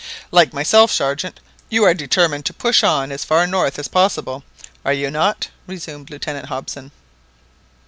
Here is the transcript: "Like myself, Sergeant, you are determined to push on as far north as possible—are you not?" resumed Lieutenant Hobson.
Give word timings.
"Like 0.31 0.51
myself, 0.51 0.91
Sergeant, 0.91 1.39
you 1.69 1.83
are 1.83 1.93
determined 1.93 2.43
to 2.47 2.53
push 2.55 2.83
on 2.83 3.11
as 3.11 3.23
far 3.23 3.45
north 3.45 3.77
as 3.77 3.87
possible—are 3.87 4.93
you 4.93 5.11
not?" 5.11 5.49
resumed 5.67 6.09
Lieutenant 6.09 6.47
Hobson. 6.47 6.91